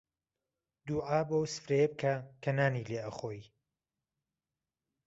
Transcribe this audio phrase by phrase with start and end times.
[0.87, 2.13] دوعا بۆ ئەو سفرەیە بکە،
[2.43, 3.45] کەنانی لێ ئەخۆیی